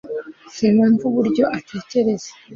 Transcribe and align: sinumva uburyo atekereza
sinumva 0.53 1.03
uburyo 1.09 1.43
atekereza 1.57 2.29